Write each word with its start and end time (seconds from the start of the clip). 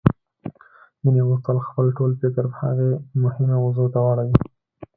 مينې 1.03 1.21
غوښتل 1.27 1.57
خپل 1.67 1.85
ټول 1.97 2.11
فکر 2.21 2.45
هغې 2.59 2.91
مهمې 3.21 3.55
موضوع 3.63 3.87
ته 3.93 3.99
واړوي. 4.05 4.37